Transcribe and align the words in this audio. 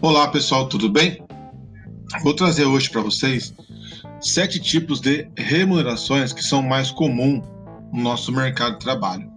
Olá 0.00 0.28
pessoal, 0.28 0.68
tudo 0.68 0.88
bem? 0.88 1.20
Vou 2.22 2.32
trazer 2.32 2.64
hoje 2.64 2.88
para 2.88 3.00
vocês 3.00 3.52
sete 4.20 4.60
tipos 4.60 5.00
de 5.00 5.28
remunerações 5.36 6.32
que 6.32 6.40
são 6.40 6.62
mais 6.62 6.92
comuns 6.92 7.44
no 7.92 8.00
nosso 8.00 8.30
mercado 8.30 8.74
de 8.74 8.78
trabalho. 8.78 9.28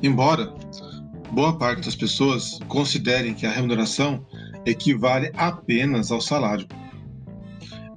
Embora 0.00 0.54
boa 1.32 1.58
parte 1.58 1.84
das 1.84 1.96
pessoas 1.96 2.60
considerem 2.68 3.34
que 3.34 3.44
a 3.44 3.50
remuneração 3.50 4.24
equivale 4.64 5.32
apenas 5.36 6.12
ao 6.12 6.20
salário, 6.20 6.68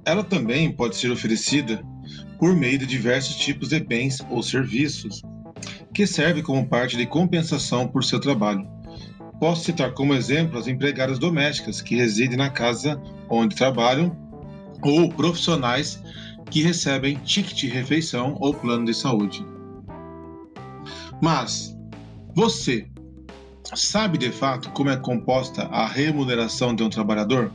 ela 0.04 0.24
também 0.24 0.72
pode 0.72 0.96
ser 0.96 1.12
oferecida 1.12 1.84
por 2.36 2.52
meio 2.52 2.80
de 2.80 2.86
diversos 2.86 3.36
tipos 3.36 3.68
de 3.68 3.78
bens 3.78 4.26
ou 4.28 4.42
serviços 4.42 5.22
que 5.94 6.04
servem 6.04 6.42
como 6.42 6.66
parte 6.66 6.96
de 6.96 7.06
compensação 7.06 7.86
por 7.86 8.02
seu 8.02 8.18
trabalho 8.18 8.75
Posso 9.38 9.64
citar 9.64 9.92
como 9.92 10.14
exemplo 10.14 10.58
as 10.58 10.66
empregadas 10.66 11.18
domésticas 11.18 11.82
que 11.82 11.96
residem 11.96 12.36
na 12.36 12.48
casa 12.48 13.00
onde 13.28 13.54
trabalham 13.54 14.16
ou 14.82 15.10
profissionais 15.10 16.02
que 16.50 16.62
recebem 16.62 17.16
ticket 17.16 17.56
de 17.56 17.68
refeição 17.68 18.36
ou 18.40 18.54
plano 18.54 18.86
de 18.86 18.94
saúde. 18.94 19.44
Mas 21.20 21.76
você 22.34 22.88
sabe 23.74 24.16
de 24.16 24.30
fato 24.30 24.70
como 24.70 24.90
é 24.90 24.96
composta 24.96 25.64
a 25.64 25.86
remuneração 25.86 26.74
de 26.74 26.82
um 26.82 26.88
trabalhador? 26.88 27.52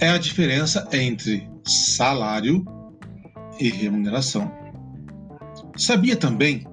É 0.00 0.08
a 0.08 0.18
diferença 0.18 0.88
entre 0.92 1.48
salário 1.64 2.64
e 3.60 3.68
remuneração. 3.68 4.50
Sabia 5.76 6.16
também 6.16 6.66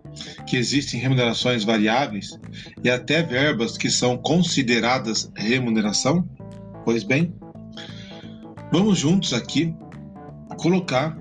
que 0.45 0.57
existem 0.57 0.99
remunerações 0.99 1.63
variáveis 1.63 2.39
e 2.83 2.89
até 2.89 3.21
verbas 3.21 3.77
que 3.77 3.89
são 3.89 4.17
consideradas 4.17 5.31
remuneração? 5.35 6.27
Pois 6.83 7.03
bem, 7.03 7.33
vamos 8.71 8.97
juntos 8.97 9.33
aqui 9.33 9.73
colocar 10.57 11.17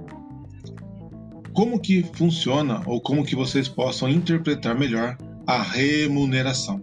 como 1.53 1.81
que 1.81 2.05
funciona 2.15 2.83
ou 2.87 3.01
como 3.01 3.25
que 3.25 3.37
vocês 3.37 3.69
possam 3.69 4.09
interpretar 4.09 4.79
melhor 4.79 5.17
a 5.47 5.63
remuneração. 5.63 6.83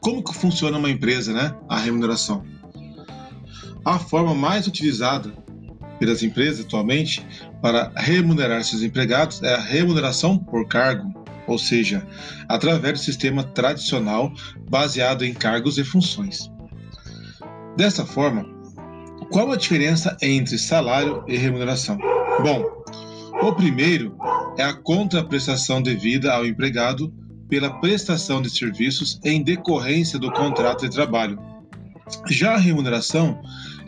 Como 0.00 0.24
que 0.24 0.34
funciona 0.34 0.78
uma 0.78 0.90
empresa, 0.90 1.32
né? 1.32 1.54
A 1.68 1.78
remuneração. 1.78 2.42
A 3.84 3.98
forma 3.98 4.34
mais 4.34 4.66
utilizada 4.66 5.32
pelas 6.00 6.22
empresas 6.22 6.64
atualmente 6.64 7.24
para 7.60 7.92
remunerar 7.94 8.64
seus 8.64 8.82
empregados 8.82 9.42
é 9.42 9.54
a 9.54 9.60
remuneração 9.60 10.38
por 10.38 10.66
cargo, 10.66 11.12
ou 11.46 11.58
seja, 11.58 12.04
através 12.48 12.94
do 12.94 13.04
sistema 13.04 13.44
tradicional 13.44 14.32
baseado 14.68 15.24
em 15.24 15.34
cargos 15.34 15.76
e 15.76 15.84
funções. 15.84 16.50
Dessa 17.76 18.04
forma, 18.04 18.46
qual 19.30 19.52
a 19.52 19.56
diferença 19.56 20.16
entre 20.22 20.58
salário 20.58 21.22
e 21.28 21.36
remuneração? 21.36 21.98
Bom, 22.42 22.64
o 23.42 23.52
primeiro 23.52 24.16
é 24.56 24.64
a 24.64 24.72
contraprestação 24.72 25.82
devida 25.82 26.32
ao 26.32 26.46
empregado 26.46 27.12
pela 27.48 27.78
prestação 27.80 28.40
de 28.40 28.48
serviços 28.48 29.20
em 29.22 29.42
decorrência 29.42 30.18
do 30.18 30.32
contrato 30.32 30.88
de 30.88 30.94
trabalho. 30.94 31.38
Já 32.28 32.54
a 32.54 32.58
remuneração 32.58 33.40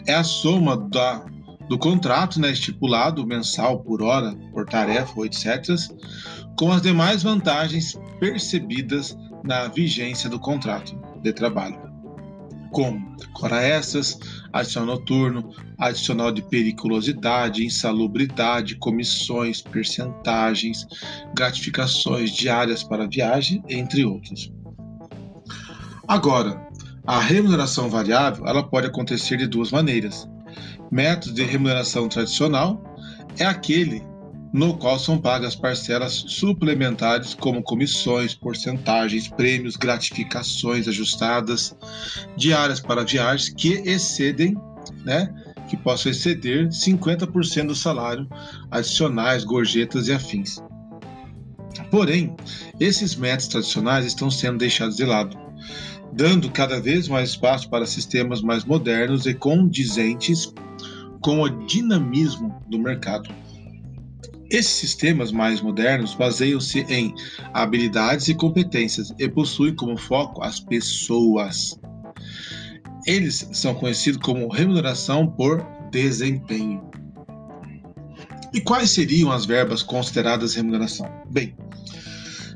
é 0.06 0.14
a 0.14 0.24
soma 0.24 0.76
da 0.76 1.24
do 1.72 1.78
contrato 1.78 2.38
né, 2.38 2.50
estipulado 2.50 3.26
mensal 3.26 3.80
por 3.80 4.02
hora, 4.02 4.36
por 4.52 4.66
tarefa 4.66 5.24
etc., 5.24 5.74
com 6.54 6.70
as 6.70 6.82
demais 6.82 7.22
vantagens 7.22 7.98
percebidas 8.20 9.16
na 9.42 9.68
vigência 9.68 10.28
do 10.28 10.38
contrato 10.38 10.94
de 11.22 11.32
trabalho, 11.32 11.80
como 12.72 13.16
hora 13.40 13.62
extras, 13.62 14.18
adicional 14.52 14.96
noturno, 14.96 15.48
adicional 15.78 16.30
de 16.30 16.42
periculosidade, 16.42 17.64
insalubridade, 17.64 18.76
comissões, 18.76 19.62
percentagens, 19.62 20.86
gratificações 21.34 22.32
diárias 22.32 22.82
para 22.82 23.08
viagem, 23.08 23.64
entre 23.66 24.04
outros. 24.04 24.52
Agora, 26.06 26.68
a 27.06 27.18
remuneração 27.18 27.88
variável 27.88 28.46
ela 28.46 28.62
pode 28.62 28.88
acontecer 28.88 29.38
de 29.38 29.46
duas 29.46 29.70
maneiras 29.70 30.30
método 30.92 31.34
de 31.34 31.42
remuneração 31.42 32.06
tradicional 32.06 32.80
é 33.38 33.46
aquele 33.46 34.02
no 34.52 34.76
qual 34.76 34.98
são 34.98 35.16
pagas 35.16 35.56
parcelas 35.56 36.12
suplementares 36.28 37.32
como 37.32 37.62
comissões, 37.62 38.34
porcentagens, 38.34 39.26
prêmios, 39.26 39.76
gratificações 39.76 40.86
ajustadas, 40.86 41.74
diárias 42.36 42.78
para 42.78 43.02
viagens 43.02 43.48
que 43.48 43.72
excedem, 43.88 44.54
né, 45.06 45.34
que 45.70 45.76
possam 45.78 46.12
exceder 46.12 46.68
50% 46.68 47.68
do 47.68 47.74
salário, 47.74 48.28
adicionais, 48.70 49.42
gorjetas 49.42 50.08
e 50.08 50.12
afins. 50.12 50.62
Porém, 51.90 52.36
esses 52.78 53.16
métodos 53.16 53.48
tradicionais 53.48 54.04
estão 54.04 54.30
sendo 54.30 54.58
deixados 54.58 54.96
de 54.96 55.06
lado, 55.06 55.34
dando 56.12 56.50
cada 56.50 56.78
vez 56.78 57.08
mais 57.08 57.30
espaço 57.30 57.70
para 57.70 57.86
sistemas 57.86 58.42
mais 58.42 58.66
modernos 58.66 59.24
e 59.24 59.32
condizentes 59.32 60.52
com 61.22 61.40
o 61.40 61.48
dinamismo 61.66 62.60
do 62.68 62.78
mercado. 62.78 63.32
Esses 64.50 64.72
sistemas 64.72 65.32
mais 65.32 65.62
modernos 65.62 66.14
baseiam-se 66.14 66.80
em 66.80 67.14
habilidades 67.54 68.28
e 68.28 68.34
competências 68.34 69.14
e 69.18 69.28
possuem 69.28 69.74
como 69.74 69.96
foco 69.96 70.42
as 70.42 70.60
pessoas. 70.60 71.80
Eles 73.06 73.48
são 73.52 73.74
conhecidos 73.74 74.20
como 74.22 74.48
remuneração 74.48 75.26
por 75.26 75.64
desempenho. 75.90 76.82
E 78.52 78.60
quais 78.60 78.90
seriam 78.90 79.32
as 79.32 79.46
verbas 79.46 79.82
consideradas 79.82 80.54
remuneração? 80.54 81.10
Bem, 81.30 81.56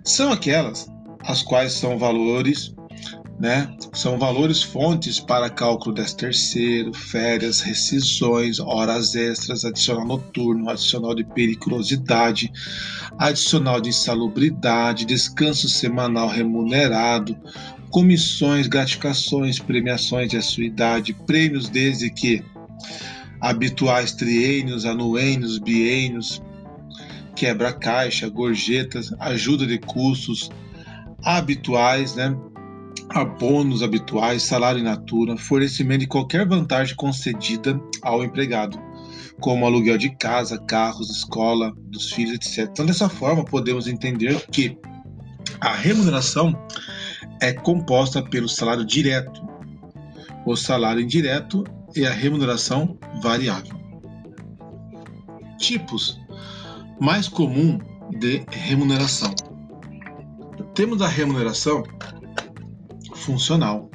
são 0.05 0.31
aquelas 0.31 0.87
as 1.23 1.43
quais 1.43 1.73
são 1.73 1.99
valores 1.99 2.75
né? 3.39 3.71
São 3.93 4.19
valores 4.19 4.63
fontes 4.63 5.21
para 5.21 5.51
cálculo 5.51 5.95
desse 5.95 6.17
terceiro, 6.17 6.93
férias, 6.95 7.61
rescisões, 7.61 8.59
horas 8.59 9.15
extras, 9.15 9.65
adicional 9.65 10.07
noturno, 10.07 10.71
adicional 10.71 11.15
de 11.15 11.25
periculosidade, 11.25 12.51
adicional 13.19 13.81
de 13.81 13.91
insalubridade, 13.91 15.05
descanso 15.05 15.69
semanal 15.69 16.29
remunerado, 16.29 17.37
comissões, 17.91 18.67
gratificações, 18.67 19.59
premiações 19.59 20.31
de 20.31 20.37
anuidade, 20.37 21.13
prêmios 21.27 21.69
desde 21.69 22.11
que 22.11 22.43
habituais 23.41 24.13
triênios, 24.13 24.87
anuênios, 24.87 25.59
biênios, 25.59 26.43
quebra-caixa, 27.35 28.29
gorjetas, 28.31 29.13
ajuda 29.21 29.67
de 29.67 29.79
custos 29.79 30.51
habituais, 31.23 32.15
né? 32.15 32.35
Abonos 33.11 33.83
habituais, 33.83 34.43
salário 34.43 34.81
in 34.81 34.85
natura, 34.85 35.37
fornecimento 35.37 36.01
de 36.01 36.07
qualquer 36.07 36.47
vantagem 36.47 36.97
concedida 36.97 37.81
ao 38.03 38.25
empregado, 38.25 38.79
como 39.41 39.67
aluguel 39.67 39.99
de 39.99 40.11
casa, 40.17 40.59
carros, 40.59 41.11
escola, 41.11 41.73
dos 41.89 42.13
filhos, 42.13 42.35
etc. 42.35 42.69
Então, 42.71 42.87
dessa 42.87 43.09
forma, 43.09 43.45
podemos 43.45 43.87
entender 43.87 44.41
que 44.51 44.79
a 45.61 45.73
remuneração 45.73 46.55
é 47.41 47.53
composta 47.53 48.23
pelo 48.23 48.49
salário 48.49 48.85
direto, 48.85 49.47
o 50.45 50.57
salário 50.57 51.03
indireto 51.03 51.65
e 51.95 52.05
a 52.07 52.11
remuneração 52.11 52.99
variável. 53.23 53.75
Tipos 55.59 56.21
mais 57.01 57.29
comum 57.29 57.79
de 58.19 58.45
remuneração. 58.51 59.35
Temos 60.75 61.01
a 61.01 61.09
remuneração 61.09 61.83
funcional, 63.27 63.91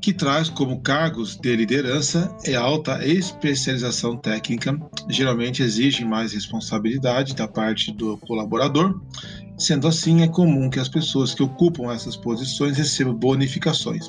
que 0.00 0.12
traz 0.12 0.48
como 0.48 0.80
cargos 0.80 1.36
de 1.36 1.56
liderança 1.56 2.34
e 2.46 2.54
alta 2.54 3.04
especialização 3.04 4.16
técnica, 4.16 4.78
geralmente 5.08 5.60
exigem 5.60 6.06
mais 6.06 6.32
responsabilidade 6.32 7.34
da 7.34 7.48
parte 7.48 7.92
do 7.92 8.16
colaborador. 8.18 9.00
Sendo 9.58 9.88
assim, 9.88 10.22
é 10.22 10.28
comum 10.28 10.70
que 10.70 10.78
as 10.78 10.88
pessoas 10.88 11.34
que 11.34 11.42
ocupam 11.42 11.92
essas 11.92 12.16
posições 12.16 12.78
recebam 12.78 13.14
bonificações. 13.14 14.08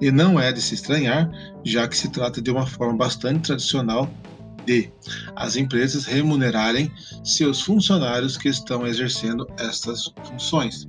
E 0.00 0.10
não 0.10 0.40
é 0.40 0.50
de 0.50 0.60
se 0.60 0.74
estranhar, 0.74 1.30
já 1.62 1.86
que 1.86 1.96
se 1.96 2.08
trata 2.10 2.42
de 2.42 2.50
uma 2.50 2.66
forma 2.66 2.96
bastante 2.96 3.42
tradicional 3.42 4.10
de 4.66 4.90
as 5.36 5.56
empresas 5.56 6.06
remunerarem 6.06 6.90
seus 7.22 7.60
funcionários 7.60 8.36
que 8.36 8.48
estão 8.48 8.86
exercendo 8.86 9.46
estas 9.58 10.12
funções. 10.24 10.88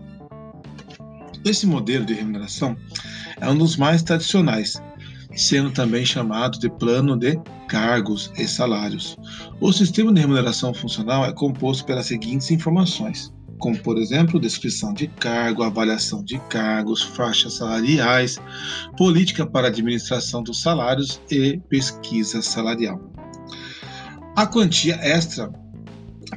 Esse 1.46 1.68
modelo 1.68 2.04
de 2.04 2.16
remuneração 2.16 2.76
é 3.40 3.48
um 3.48 3.56
dos 3.56 3.78
mais 3.78 4.02
tradicionais, 4.02 4.82
sendo 5.36 5.70
também 5.70 6.04
chamado 6.04 6.58
de 6.58 6.68
plano 6.68 7.16
de 7.16 7.40
cargos 7.68 8.32
e 8.36 8.48
salários. 8.48 9.16
O 9.62 9.72
sistema 9.72 10.12
de 10.12 10.22
remuneração 10.22 10.74
funcional 10.74 11.24
é 11.24 11.32
composto 11.32 11.86
pelas 11.86 12.08
seguintes 12.08 12.50
informações: 12.50 13.32
como, 13.60 13.78
por 13.78 14.00
exemplo, 14.00 14.40
descrição 14.40 14.92
de 14.92 15.08
cargo, 15.08 15.62
avaliação 15.62 16.24
de 16.24 16.40
cargos, 16.50 17.04
faixas 17.04 17.54
salariais, 17.54 18.42
política 18.98 19.46
para 19.46 19.68
administração 19.68 20.42
dos 20.42 20.62
salários 20.62 21.22
e 21.30 21.58
pesquisa 21.70 22.42
salarial. 22.42 23.00
A 24.36 24.48
quantia 24.48 24.96
extra 24.96 25.52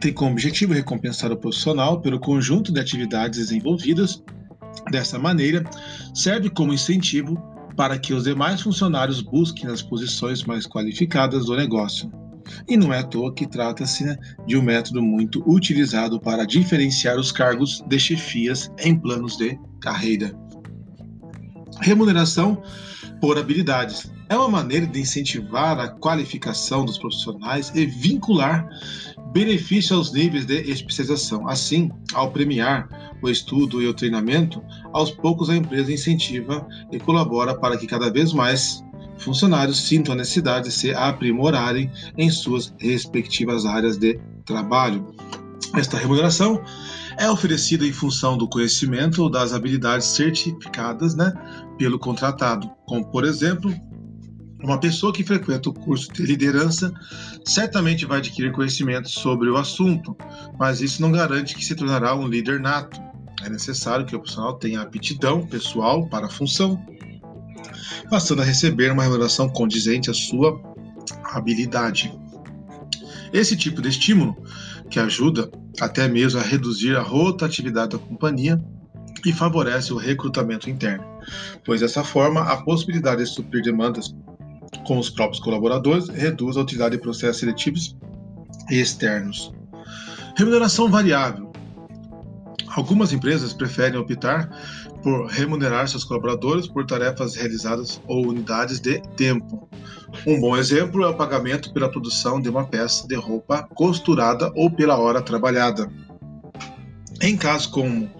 tem 0.00 0.12
como 0.12 0.32
objetivo 0.32 0.74
recompensar 0.74 1.32
o 1.32 1.36
profissional 1.36 2.00
pelo 2.00 2.20
conjunto 2.20 2.70
de 2.70 2.78
atividades 2.78 3.38
desenvolvidas. 3.38 4.22
Dessa 4.90 5.18
maneira, 5.18 5.64
serve 6.14 6.50
como 6.50 6.72
incentivo 6.72 7.36
para 7.76 7.98
que 7.98 8.12
os 8.12 8.24
demais 8.24 8.60
funcionários 8.60 9.20
busquem 9.20 9.70
as 9.70 9.82
posições 9.82 10.42
mais 10.44 10.66
qualificadas 10.66 11.46
do 11.46 11.56
negócio. 11.56 12.10
E 12.66 12.76
não 12.76 12.92
é 12.92 12.98
à 12.98 13.02
toa 13.02 13.32
que 13.32 13.46
trata-se 13.46 14.04
né, 14.04 14.16
de 14.46 14.56
um 14.56 14.62
método 14.62 15.02
muito 15.02 15.42
utilizado 15.46 16.18
para 16.18 16.46
diferenciar 16.46 17.18
os 17.18 17.30
cargos 17.30 17.84
de 17.86 17.98
chefias 17.98 18.70
em 18.78 18.98
planos 18.98 19.36
de 19.36 19.58
carreira. 19.80 20.32
Remuneração 21.80 22.62
por 23.20 23.38
habilidades. 23.38 24.10
É 24.28 24.36
uma 24.36 24.48
maneira 24.48 24.86
de 24.86 25.00
incentivar 25.00 25.78
a 25.78 25.88
qualificação 25.88 26.84
dos 26.84 26.98
profissionais 26.98 27.72
e 27.74 27.86
vincular 27.86 28.68
benefício 29.32 29.96
aos 29.96 30.12
níveis 30.12 30.46
de 30.46 30.70
especialização. 30.70 31.48
Assim, 31.48 31.90
ao 32.14 32.30
premiar 32.30 32.88
o 33.22 33.28
estudo 33.28 33.82
e 33.82 33.86
o 33.86 33.94
treinamento, 33.94 34.62
aos 34.92 35.10
poucos 35.10 35.50
a 35.50 35.56
empresa 35.56 35.92
incentiva 35.92 36.66
e 36.92 36.98
colabora 36.98 37.54
para 37.54 37.76
que 37.76 37.86
cada 37.86 38.10
vez 38.10 38.32
mais 38.32 38.82
funcionários 39.18 39.80
sintam 39.80 40.14
a 40.14 40.16
necessidade 40.16 40.68
de 40.68 40.74
se 40.74 40.94
aprimorarem 40.94 41.90
em 42.16 42.30
suas 42.30 42.72
respectivas 42.78 43.66
áreas 43.66 43.98
de 43.98 44.18
trabalho. 44.44 45.14
Esta 45.74 45.98
remuneração 45.98 46.62
é 47.18 47.28
oferecida 47.28 47.84
em 47.84 47.92
função 47.92 48.38
do 48.38 48.48
conhecimento 48.48 49.22
ou 49.22 49.30
das 49.30 49.52
habilidades 49.52 50.06
certificadas 50.06 51.16
né, 51.16 51.32
pelo 51.76 51.98
contratado, 51.98 52.70
como, 52.86 53.04
por 53.10 53.24
exemplo, 53.24 53.74
uma 54.62 54.78
pessoa 54.78 55.12
que 55.12 55.24
frequenta 55.24 55.68
o 55.68 55.74
curso 55.74 56.12
de 56.12 56.22
liderança 56.22 56.92
certamente 57.44 58.06
vai 58.06 58.18
adquirir 58.18 58.52
conhecimento 58.52 59.08
sobre 59.08 59.50
o 59.50 59.56
assunto, 59.56 60.16
mas 60.58 60.80
isso 60.80 61.02
não 61.02 61.10
garante 61.10 61.54
que 61.54 61.64
se 61.64 61.74
tornará 61.74 62.14
um 62.14 62.26
líder 62.26 62.60
nato. 62.60 63.00
É 63.42 63.48
necessário 63.48 64.06
que 64.06 64.14
o 64.14 64.18
profissional 64.18 64.54
tenha 64.54 64.80
aptidão 64.80 65.46
pessoal 65.46 66.08
para 66.08 66.26
a 66.26 66.30
função, 66.30 66.84
passando 68.10 68.42
a 68.42 68.44
receber 68.44 68.92
uma 68.92 69.02
remuneração 69.02 69.48
condizente 69.48 70.10
à 70.10 70.14
sua 70.14 70.60
habilidade. 71.24 72.12
Esse 73.32 73.56
tipo 73.56 73.80
de 73.80 73.88
estímulo, 73.88 74.36
que 74.90 74.98
ajuda 74.98 75.50
até 75.80 76.08
mesmo 76.08 76.40
a 76.40 76.42
reduzir 76.42 76.96
a 76.96 77.02
rotatividade 77.02 77.96
da 77.96 77.98
companhia 77.98 78.60
e 79.24 79.32
favorece 79.32 79.92
o 79.92 79.96
recrutamento 79.96 80.70
interno, 80.70 81.04
pois 81.64 81.80
dessa 81.80 82.04
forma 82.04 82.42
a 82.42 82.56
possibilidade 82.62 83.22
de 83.22 83.28
suprir 83.28 83.62
demandas 83.62 84.14
com 84.86 84.98
os 84.98 85.10
próprios 85.10 85.40
colaboradores 85.40 86.08
reduz 86.08 86.56
a 86.56 86.60
utilidade 86.60 86.96
de 86.96 87.02
processos 87.02 87.38
seletivos 87.38 87.96
externos. 88.70 89.52
Remuneração 90.36 90.90
variável. 90.90 91.50
Algumas 92.68 93.12
empresas 93.12 93.52
preferem 93.52 93.98
optar 93.98 94.48
por 95.02 95.26
remunerar 95.26 95.88
seus 95.88 96.04
colaboradores 96.04 96.66
por 96.66 96.86
tarefas 96.86 97.34
realizadas 97.34 98.00
ou 98.06 98.28
unidades 98.28 98.78
de 98.78 99.00
tempo. 99.16 99.68
Um 100.26 100.40
bom 100.40 100.56
exemplo 100.56 101.02
é 101.02 101.08
o 101.08 101.16
pagamento 101.16 101.72
pela 101.72 101.88
produção 101.88 102.40
de 102.40 102.48
uma 102.48 102.66
peça 102.66 103.06
de 103.06 103.14
roupa 103.14 103.62
costurada 103.74 104.50
ou 104.54 104.70
pela 104.70 104.98
hora 104.98 105.22
trabalhada. 105.22 105.90
Em 107.20 107.36
casos 107.36 107.66
como 107.66 108.10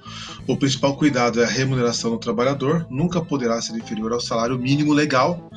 o 0.47 0.57
principal 0.57 0.97
cuidado 0.97 1.41
é 1.41 1.45
a 1.45 1.49
remuneração 1.49 2.11
do 2.11 2.19
trabalhador, 2.19 2.87
nunca 2.91 3.21
poderá 3.21 3.61
ser 3.61 3.77
inferior 3.77 4.13
ao 4.13 4.21
salário 4.21 4.59
mínimo 4.59 4.93
legal, 4.93 5.51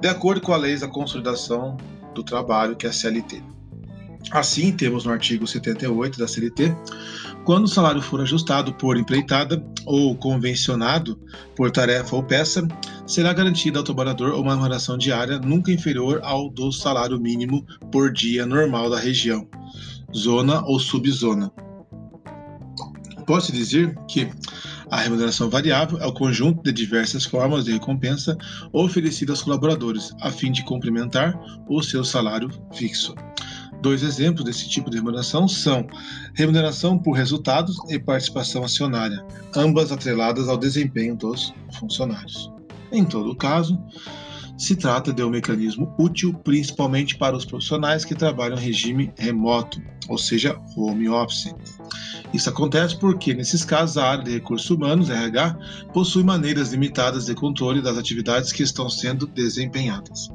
de 0.00 0.08
acordo 0.08 0.40
com 0.40 0.52
a 0.52 0.56
lei 0.56 0.76
da 0.76 0.86
consolidação 0.86 1.76
do 2.14 2.22
trabalho, 2.22 2.76
que 2.76 2.86
é 2.86 2.90
a 2.90 2.92
CLT. 2.92 3.42
Assim, 4.30 4.72
temos 4.72 5.04
no 5.04 5.12
artigo 5.12 5.46
78 5.46 6.18
da 6.18 6.28
CLT, 6.28 6.74
quando 7.44 7.64
o 7.64 7.68
salário 7.68 8.02
for 8.02 8.20
ajustado 8.20 8.72
por 8.74 8.96
empreitada 8.96 9.64
ou 9.86 10.14
convencionado 10.14 11.18
por 11.56 11.70
tarefa 11.70 12.14
ou 12.14 12.22
peça, 12.22 12.66
será 13.08 13.32
garantida 13.32 13.78
ao 13.78 13.84
trabalhador 13.84 14.34
uma 14.34 14.52
remuneração 14.52 14.98
diária 14.98 15.38
nunca 15.38 15.72
inferior 15.72 16.20
ao 16.22 16.50
do 16.50 16.70
salário 16.70 17.18
mínimo 17.18 17.66
por 17.90 18.12
dia 18.12 18.44
normal 18.44 18.90
da 18.90 18.98
região, 18.98 19.48
zona 20.14 20.62
ou 20.66 20.78
subzona. 20.78 21.50
Pode-se 23.26 23.50
dizer 23.52 23.98
que 24.06 24.30
a 24.90 24.98
remuneração 24.98 25.50
variável 25.50 25.98
é 25.98 26.06
o 26.06 26.12
conjunto 26.12 26.62
de 26.62 26.72
diversas 26.72 27.24
formas 27.24 27.64
de 27.64 27.72
recompensa 27.72 28.36
oferecidas 28.72 29.38
aos 29.38 29.42
colaboradores, 29.42 30.14
a 30.20 30.30
fim 30.30 30.52
de 30.52 30.64
complementar 30.64 31.38
o 31.68 31.82
seu 31.82 32.04
salário 32.04 32.50
fixo. 32.72 33.14
Dois 33.80 34.02
exemplos 34.02 34.44
desse 34.44 34.68
tipo 34.68 34.90
de 34.90 34.96
remuneração 34.96 35.46
são 35.46 35.86
remuneração 36.34 36.98
por 36.98 37.12
resultados 37.12 37.76
e 37.88 37.98
participação 37.98 38.64
acionária, 38.64 39.24
ambas 39.54 39.92
atreladas 39.92 40.48
ao 40.48 40.58
desempenho 40.58 41.16
dos 41.16 41.54
funcionários. 41.78 42.57
Em 42.90 43.04
todo 43.04 43.34
caso, 43.34 43.78
se 44.58 44.74
trata 44.74 45.12
de 45.12 45.22
um 45.22 45.30
mecanismo 45.30 45.94
útil 45.96 46.34
principalmente 46.34 47.16
para 47.16 47.36
os 47.36 47.44
profissionais 47.44 48.04
que 48.04 48.14
trabalham 48.14 48.58
em 48.58 48.60
regime 48.60 49.12
remoto, 49.16 49.80
ou 50.08 50.18
seja, 50.18 50.58
home 50.76 51.08
office. 51.08 51.54
Isso 52.34 52.50
acontece 52.50 52.98
porque, 52.98 53.32
nesses 53.32 53.64
casos, 53.64 53.96
a 53.96 54.10
área 54.10 54.24
de 54.24 54.32
recursos 54.32 54.68
humanos, 54.68 55.10
RH, 55.10 55.56
possui 55.94 56.24
maneiras 56.24 56.72
limitadas 56.72 57.26
de 57.26 57.34
controle 57.34 57.80
das 57.80 57.96
atividades 57.96 58.50
que 58.50 58.64
estão 58.64 58.90
sendo 58.90 59.26
desempenhadas. 59.28 60.28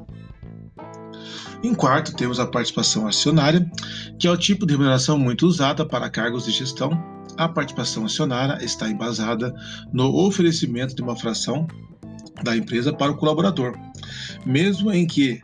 Em 1.62 1.74
quarto, 1.74 2.14
temos 2.14 2.40
a 2.40 2.46
participação 2.46 3.06
acionária, 3.06 3.70
que 4.18 4.26
é 4.26 4.30
o 4.30 4.36
tipo 4.36 4.66
de 4.66 4.72
remuneração 4.72 5.18
muito 5.18 5.46
usada 5.46 5.86
para 5.86 6.10
cargos 6.10 6.46
de 6.46 6.50
gestão. 6.50 6.90
A 7.36 7.48
participação 7.48 8.04
acionária 8.04 8.62
está 8.62 8.88
embasada 8.88 9.54
no 9.92 10.14
oferecimento 10.14 10.94
de 10.94 11.02
uma 11.02 11.16
fração 11.16 11.66
da 12.42 12.56
empresa 12.56 12.92
para 12.92 13.12
o 13.12 13.16
colaborador, 13.16 13.78
mesmo 14.44 14.92
em 14.92 15.06
que 15.06 15.40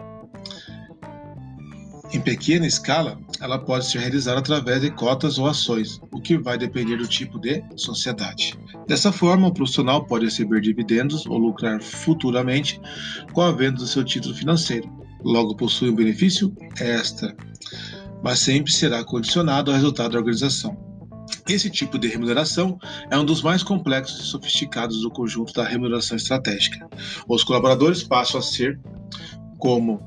em 2.12 2.20
pequena 2.20 2.66
escala, 2.66 3.16
ela 3.40 3.56
pode 3.56 3.86
ser 3.86 4.00
realizada 4.00 4.40
através 4.40 4.80
de 4.80 4.90
cotas 4.90 5.38
ou 5.38 5.46
ações, 5.46 6.00
o 6.10 6.20
que 6.20 6.36
vai 6.36 6.58
depender 6.58 6.96
do 6.96 7.06
tipo 7.06 7.38
de 7.38 7.62
sociedade. 7.76 8.58
Dessa 8.88 9.12
forma, 9.12 9.46
o 9.46 9.54
profissional 9.54 10.04
pode 10.04 10.24
receber 10.24 10.60
dividendos 10.60 11.24
ou 11.26 11.38
lucrar 11.38 11.80
futuramente 11.80 12.80
com 13.32 13.42
a 13.42 13.52
venda 13.52 13.76
do 13.76 13.86
seu 13.86 14.02
título 14.02 14.34
financeiro, 14.34 14.90
logo 15.22 15.54
possui 15.54 15.90
um 15.90 15.94
benefício 15.94 16.52
extra, 16.80 17.36
mas 18.24 18.40
sempre 18.40 18.72
será 18.72 19.04
condicionado 19.04 19.70
ao 19.70 19.76
resultado 19.76 20.12
da 20.12 20.18
organização. 20.18 20.89
Esse 21.48 21.70
tipo 21.70 21.98
de 21.98 22.08
remuneração 22.08 22.78
é 23.10 23.18
um 23.18 23.24
dos 23.24 23.42
mais 23.42 23.62
complexos 23.62 24.20
e 24.20 24.26
sofisticados 24.26 25.00
do 25.00 25.10
conjunto 25.10 25.52
da 25.52 25.64
remuneração 25.64 26.16
estratégica. 26.16 26.88
Os 27.28 27.42
colaboradores 27.44 28.02
passam 28.02 28.40
a 28.40 28.42
ser 28.42 28.78
como 29.58 30.00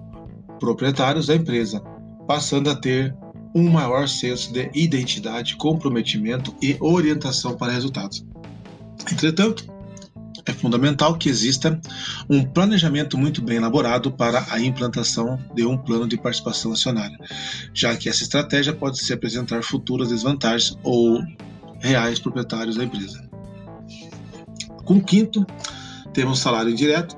proprietários 0.60 1.28
da 1.28 1.36
empresa, 1.36 1.82
passando 2.28 2.70
a 2.70 2.75
ter 2.75 3.16
um 3.56 3.70
maior 3.70 4.08
senso 4.08 4.52
de 4.52 4.70
identidade, 4.74 5.56
comprometimento 5.58 6.56
e 6.62 6.75
orientação 6.80 7.56
para 7.56 7.72
resultados. 7.72 8.25
Entretanto, 9.12 9.73
fundamental 10.63 11.17
que 11.17 11.27
exista 11.27 11.77
um 12.29 12.41
planejamento 12.41 13.17
muito 13.17 13.41
bem 13.41 13.58
elaborado 13.58 14.10
para 14.10 14.46
a 14.50 14.62
implantação 14.62 15.38
de 15.53 15.65
um 15.65 15.77
plano 15.77 16.08
de 16.08 16.15
participação 16.17 16.72
acionária, 16.72 17.20
já 17.74 17.93
que 17.98 18.08
essa 18.08 18.24
estratégia 18.24 18.72
pode 18.72 18.98
se 18.98 19.12
apresentar 19.12 19.62
futuras 19.62 20.08
desvantagens 20.08 20.77
ou 20.82 21.22
reais 21.82 22.17
proprietários 22.17 22.77
da 22.77 22.86
empresa. 22.86 23.29
Com 24.86 24.96
o 24.96 25.03
quinto, 25.03 25.46
temos 26.13 26.39
salário 26.39 26.72
indireto. 26.72 27.17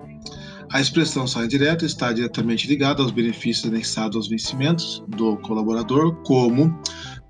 A 0.71 0.81
expressão 0.81 1.27
salário 1.27 1.53
indireto 1.53 1.85
está 1.85 2.11
diretamente 2.11 2.67
ligada 2.67 3.03
aos 3.03 3.11
benefícios 3.11 3.71
anexados 3.71 4.15
aos 4.15 4.27
vencimentos 4.27 5.03
do 5.07 5.37
colaborador, 5.37 6.15
como 6.23 6.75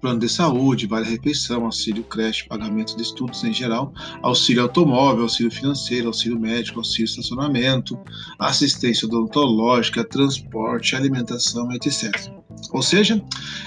plano 0.06 0.20
de 0.20 0.30
saúde, 0.30 0.86
vale 0.86 1.10
refeição, 1.10 1.66
auxílio 1.66 2.04
creche, 2.04 2.48
pagamento 2.48 2.96
de 2.96 3.02
estudos 3.02 3.44
em 3.44 3.52
geral, 3.52 3.92
auxílio 4.22 4.62
automóvel, 4.62 5.24
auxílio 5.24 5.52
financeiro, 5.52 6.06
auxílio 6.06 6.40
médico, 6.40 6.78
auxílio 6.78 7.06
estacionamento, 7.06 7.98
assistência 8.38 9.08
odontológica, 9.08 10.04
transporte, 10.04 10.96
alimentação, 10.96 11.72
etc. 11.72 12.36
Ou 12.72 12.82
seja, 12.82 13.24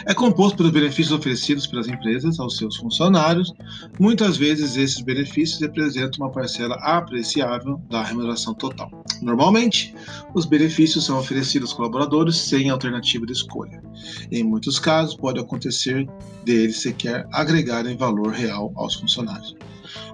é 0.07 0.15
composto 0.15 0.57
pelos 0.57 0.73
benefícios 0.73 1.13
oferecidos 1.13 1.67
pelas 1.67 1.89
empresas 1.89 2.39
aos 2.39 2.57
seus 2.57 2.77
funcionários. 2.77 3.53
Muitas 3.99 4.37
vezes 4.37 4.77
esses 4.77 5.01
benefícios 5.01 5.61
representam 5.61 6.25
uma 6.25 6.33
parcela 6.33 6.77
apreciável 6.77 7.81
da 7.91 8.03
remuneração 8.03 8.55
total. 8.55 8.91
Normalmente, 9.21 9.95
os 10.35 10.45
benefícios 10.45 11.05
são 11.05 11.19
oferecidos 11.19 11.71
aos 11.71 11.77
colaboradores 11.77 12.37
sem 12.37 12.71
alternativa 12.71 13.27
de 13.27 13.33
escolha. 13.33 13.83
Em 14.31 14.45
muitos 14.45 14.79
casos, 14.79 15.17
pode 15.17 15.41
acontecer 15.41 16.09
deles 16.45 16.81
sequer 16.81 17.27
agregarem 17.33 17.97
valor 17.97 18.33
real 18.33 18.73
aos 18.77 18.95
funcionários. 18.95 19.57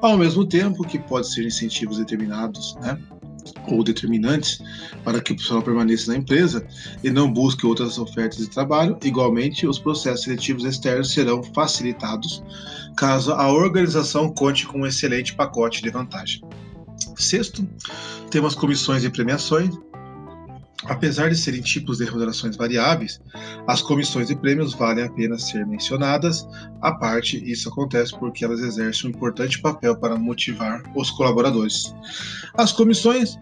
Ao 0.01 0.17
mesmo 0.17 0.47
tempo 0.47 0.87
que 0.87 0.99
pode 0.99 1.33
ser 1.33 1.45
incentivos 1.45 1.99
determinados, 1.99 2.77
né, 2.77 2.99
ou 3.69 3.83
determinantes 3.85 4.61
para 5.05 5.21
que 5.21 5.33
o 5.33 5.35
profissional 5.35 5.63
permaneça 5.63 6.11
na 6.13 6.19
empresa 6.19 6.67
e 7.03 7.11
não 7.11 7.31
busque 7.31 7.67
outras 7.67 7.99
ofertas 7.99 8.39
de 8.39 8.49
trabalho, 8.49 8.99
igualmente 9.03 9.67
os 9.67 9.79
processos 9.79 10.25
seletivos 10.25 10.65
externos 10.65 11.13
serão 11.13 11.43
facilitados 11.43 12.43
caso 12.97 13.33
a 13.33 13.51
organização 13.53 14.33
conte 14.33 14.67
com 14.67 14.81
um 14.81 14.87
excelente 14.87 15.35
pacote 15.35 15.83
de 15.83 15.91
vantagem. 15.91 16.43
Sexto, 17.17 17.67
temos 18.31 18.55
comissões 18.55 19.05
e 19.05 19.11
premiações, 19.11 19.75
Apesar 20.85 21.31
de 21.31 21.37
serem 21.37 21.63
tipos 21.63 21.99
de 21.99 22.05
remunerações 22.05 22.57
variáveis, 22.57 23.21
as 23.67 23.81
comissões 23.81 24.29
e 24.29 24.37
prêmios 24.37 24.75
valem 24.75 25.05
a 25.05 25.11
pena 25.11 25.39
ser 25.39 25.67
mencionadas 25.67 26.47
à 26.83 26.93
parte. 26.93 27.43
Isso 27.51 27.69
acontece 27.69 28.17
porque 28.19 28.45
elas 28.45 28.61
exercem 28.61 29.09
um 29.09 29.15
importante 29.15 29.61
papel 29.61 29.97
para 29.97 30.17
motivar 30.17 30.83
os 30.95 31.11
colaboradores. 31.11 31.95
As 32.55 32.73
comissões 32.73 33.39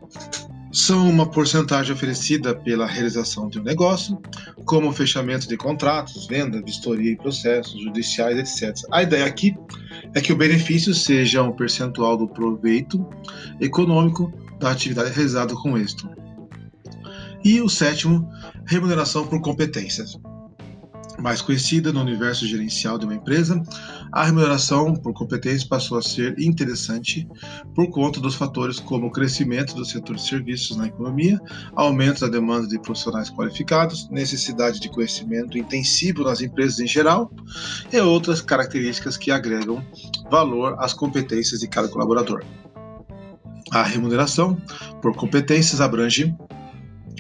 são 0.73 1.09
uma 1.09 1.27
porcentagem 1.27 1.93
oferecida 1.93 2.55
pela 2.55 2.87
realização 2.87 3.49
de 3.49 3.61
um 3.61 3.63
negócio, 3.63 4.19
como 4.65 4.91
fechamento 4.91 5.47
de 5.47 5.57
contratos, 5.57 6.27
venda, 6.27 6.63
vistoria 6.63 7.13
e 7.13 7.17
processos 7.17 7.83
judiciais, 7.83 8.39
etc. 8.39 8.75
A 8.91 9.03
ideia 9.03 9.27
aqui 9.27 9.55
é 10.15 10.21
que 10.21 10.33
o 10.33 10.37
benefício 10.37 10.95
seja 10.95 11.43
um 11.43 11.53
percentual 11.53 12.17
do 12.17 12.27
proveito 12.27 13.07
econômico 13.61 14.33
da 14.59 14.71
atividade 14.71 15.11
realizada 15.11 15.55
com 15.55 15.77
êxito. 15.77 16.09
E 17.45 17.61
o 17.61 17.69
sétimo, 17.69 18.29
remuneração 18.67 19.27
por 19.27 19.41
competências. 19.41 20.17
Mais 21.19 21.43
conhecida 21.43 21.93
no 21.93 22.01
universo 22.01 22.47
gerencial 22.47 22.99
de 22.99 23.05
uma 23.05 23.15
empresa, 23.15 23.63
a 24.13 24.25
remuneração 24.25 24.95
por 24.95 25.13
competências 25.13 25.65
passou 25.65 25.99
a 25.99 26.03
ser 26.03 26.39
interessante 26.39 27.29
por 27.75 27.91
conta 27.91 28.21
dos 28.21 28.35
fatores 28.35 28.79
como 28.79 29.07
o 29.07 29.11
crescimento 29.11 29.75
do 29.75 29.85
setor 29.85 30.17
de 30.17 30.23
serviços 30.23 30.77
na 30.77 30.87
economia, 30.87 31.39
aumento 31.75 32.21
da 32.21 32.29
demanda 32.29 32.67
de 32.67 32.81
profissionais 32.81 33.29
qualificados, 33.29 34.09
necessidade 34.11 34.81
de 34.81 34.89
conhecimento 34.89 35.59
intensivo 35.59 36.25
nas 36.25 36.41
empresas 36.41 36.81
em 36.81 36.87
geral 36.87 37.31
e 37.93 37.99
outras 38.01 38.41
características 38.41 39.17
que 39.17 39.31
agregam 39.31 39.85
valor 40.31 40.77
às 40.79 40.95
competências 40.95 41.61
de 41.61 41.69
cada 41.69 41.89
colaborador. 41.89 42.43
A 43.71 43.83
remuneração 43.83 44.57
por 45.01 45.15
competências 45.15 45.81
abrange 45.81 46.35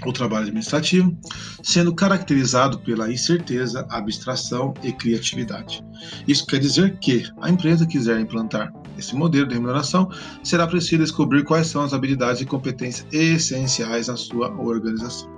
o 0.04 0.12
trabalho 0.12 0.42
administrativo, 0.42 1.16
sendo 1.62 1.94
caracterizado 1.94 2.78
pela 2.80 3.12
incerteza, 3.12 3.86
abstração 3.88 4.74
e 4.82 4.92
criatividade. 4.92 5.84
Isso 6.26 6.46
quer 6.46 6.58
dizer 6.58 6.98
que 6.98 7.24
a 7.40 7.50
empresa 7.50 7.86
quiser 7.86 8.20
implantar 8.20 8.72
esse 8.98 9.14
modelo 9.14 9.46
de 9.46 9.54
remuneração, 9.54 10.10
será 10.42 10.66
preciso 10.66 11.02
descobrir 11.02 11.44
quais 11.44 11.66
são 11.66 11.82
as 11.82 11.92
habilidades 11.92 12.42
e 12.42 12.46
competências 12.46 13.06
essenciais 13.12 14.08
na 14.08 14.16
sua 14.16 14.50
organização. 14.50 15.30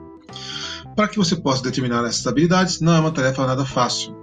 Para 0.96 1.08
que 1.08 1.16
você 1.16 1.36
possa 1.36 1.62
determinar 1.62 2.04
essas 2.04 2.26
habilidades, 2.26 2.80
não 2.80 2.94
é 2.94 3.00
uma 3.00 3.10
tarefa 3.10 3.46
nada 3.46 3.64
fácil, 3.64 4.16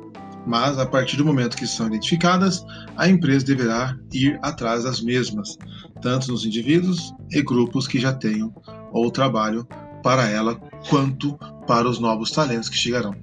mas 0.45 0.77
a 0.77 0.85
partir 0.85 1.17
do 1.17 1.25
momento 1.25 1.57
que 1.57 1.67
são 1.67 1.88
identificadas, 1.88 2.65
a 2.95 3.07
empresa 3.07 3.45
deverá 3.45 3.95
ir 4.11 4.39
atrás 4.41 4.83
das 4.83 5.01
mesmas, 5.01 5.57
tanto 6.01 6.31
nos 6.31 6.45
indivíduos 6.45 7.13
e 7.31 7.41
grupos 7.41 7.88
que 7.88 8.00
já 8.00 8.13
tenham 8.13 8.53
ou 8.91 9.11
trabalho 9.11 9.67
para 10.01 10.27
ela 10.29 10.55
quanto 10.89 11.38
para 11.67 11.88
os 11.88 12.00
novos 12.00 12.31
talentos 12.31 12.70
que 12.70 12.77
chegarão. 12.77 13.15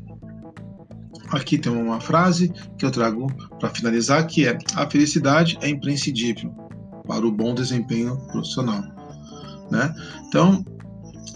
Aqui 1.30 1.58
tem 1.58 1.70
uma 1.70 2.00
frase 2.00 2.52
que 2.78 2.84
eu 2.84 2.90
trago 2.90 3.26
para 3.58 3.68
finalizar 3.68 4.26
que 4.26 4.46
é: 4.46 4.56
a 4.74 4.88
felicidade 4.88 5.58
é 5.60 5.68
imprescindível 5.68 6.50
para 7.06 7.26
o 7.26 7.32
bom 7.32 7.54
desempenho 7.54 8.16
profissional, 8.28 8.82
né? 9.70 9.94
Então, 10.26 10.64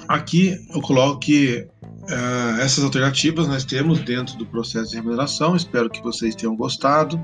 aqui 0.08 0.56
eu 0.74 0.80
coloco 0.80 1.18
que 1.20 1.66
uh, 2.02 2.60
essas 2.60 2.84
alternativas 2.84 3.46
nós 3.46 3.64
temos 3.64 4.00
dentro 4.00 4.36
do 4.38 4.46
processo 4.46 4.90
de 4.90 4.96
remuneração. 4.96 5.54
Espero 5.54 5.90
que 5.90 6.02
vocês 6.02 6.34
tenham 6.34 6.56
gostado 6.56 7.20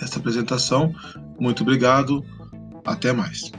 dessa 0.00 0.18
apresentação. 0.18 0.94
Muito 1.38 1.62
obrigado. 1.62 2.24
Até 2.84 3.12
mais. 3.12 3.50